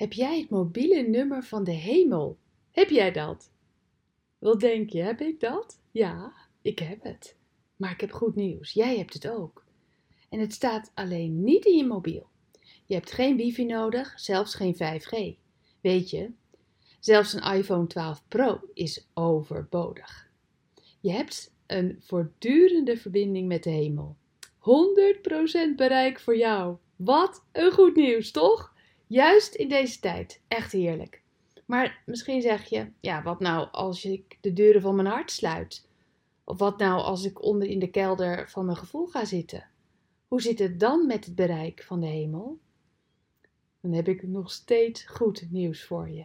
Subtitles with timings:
[0.00, 2.38] Heb jij het mobiele nummer van de hemel?
[2.70, 3.50] Heb jij dat?
[4.38, 5.80] Wat denk je, heb ik dat?
[5.90, 6.32] Ja,
[6.62, 7.36] ik heb het.
[7.76, 9.64] Maar ik heb goed nieuws, jij hebt het ook.
[10.28, 12.26] En het staat alleen niet in je mobiel.
[12.86, 15.38] Je hebt geen wifi nodig, zelfs geen 5G.
[15.80, 16.30] Weet je,
[17.00, 20.30] zelfs een iPhone 12 Pro is overbodig.
[21.00, 24.16] Je hebt een voortdurende verbinding met de hemel.
[24.58, 26.76] 100% bereik voor jou.
[26.96, 28.69] Wat een goed nieuws, toch?
[29.10, 30.40] Juist in deze tijd.
[30.48, 31.22] Echt heerlijk.
[31.66, 35.88] Maar misschien zeg je, ja, wat nou als ik de deuren van mijn hart sluit?
[36.44, 39.68] Of wat nou als ik onder in de kelder van mijn gevoel ga zitten?
[40.28, 42.58] Hoe zit het dan met het bereik van de hemel?
[43.80, 46.24] Dan heb ik nog steeds goed nieuws voor je.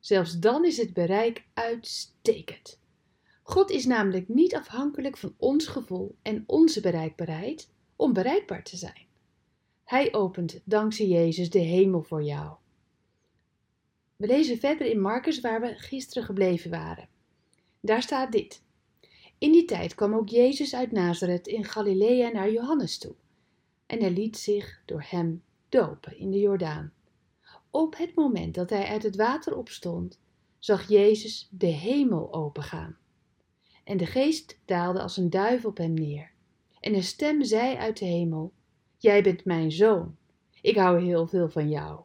[0.00, 2.80] Zelfs dan is het bereik uitstekend.
[3.42, 9.05] God is namelijk niet afhankelijk van ons gevoel en onze bereikbaarheid om bereikbaar te zijn.
[9.86, 12.56] Hij opent dankzij Jezus de hemel voor jou.
[14.16, 17.08] We lezen verder in Marcus waar we gisteren gebleven waren.
[17.80, 18.62] Daar staat dit.
[19.38, 23.14] In die tijd kwam ook Jezus uit Nazareth in Galilea naar Johannes toe.
[23.86, 26.92] En hij liet zich door hem dopen in de Jordaan.
[27.70, 30.20] Op het moment dat hij uit het water opstond,
[30.58, 32.96] zag Jezus de hemel opengaan.
[33.84, 36.30] En de geest daalde als een duif op hem neer.
[36.80, 38.52] En een stem zei uit de hemel:
[38.98, 40.16] Jij bent mijn zoon.
[40.60, 42.00] Ik hou heel veel van jou.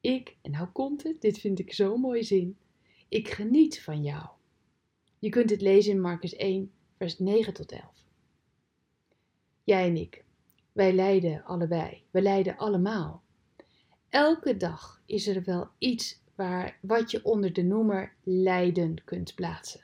[0.00, 2.56] Ik, en nou komt het, dit vind ik zo'n mooie zin.
[3.08, 4.26] Ik geniet van jou.
[5.18, 7.84] Je kunt het lezen in Marcus 1, vers 9 tot 11.
[9.64, 10.24] Jij en ik,
[10.72, 12.02] wij lijden allebei.
[12.10, 13.22] We lijden allemaal.
[14.08, 19.80] Elke dag is er wel iets waar, wat je onder de noemer lijden kunt plaatsen.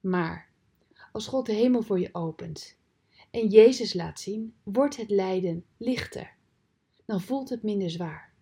[0.00, 0.48] Maar
[1.12, 2.76] als God de hemel voor je opent
[3.34, 6.34] en Jezus laat zien, wordt het lijden lichter.
[7.04, 8.32] Dan voelt het minder zwaar.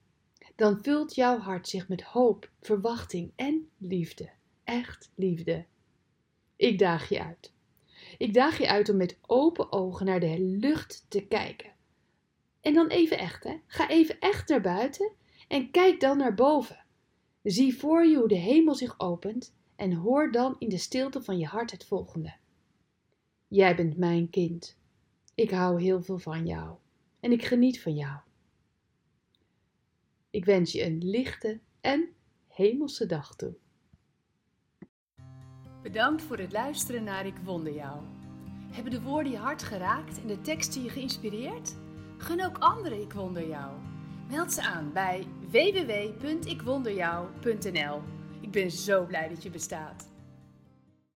[0.57, 4.31] Dan vult jouw hart zich met hoop, verwachting en liefde.
[4.65, 5.65] Echt liefde.
[6.57, 7.53] Ik daag je uit.
[8.19, 11.73] Ik daag je uit om met open ogen naar de lucht te kijken.
[12.61, 13.57] En dan even echt, hè?
[13.67, 15.13] Ga even echt naar buiten
[15.49, 16.85] en kijk dan naar boven.
[17.43, 21.39] Zie voor je hoe de hemel zich opent en hoor dan in de stilte van
[21.39, 22.35] je hart het volgende.
[23.49, 24.81] Jij bent mijn kind.
[25.35, 26.77] Ik hou heel veel van jou
[27.21, 28.21] en ik geniet van jou.
[30.31, 32.09] Ik wens je een lichte en
[32.49, 33.55] hemelse dag toe.
[35.83, 38.03] Bedankt voor het luisteren naar Ik Wonder Jou.
[38.73, 41.77] Hebben de woorden je hart geraakt en de teksten je geïnspireerd?
[42.19, 43.73] Gun ook anderen Ik Wonder Jou.
[44.29, 48.03] Meld ze aan bij www.ikwonderjou.nl.
[48.41, 50.12] Ik ben zo blij dat je bestaat.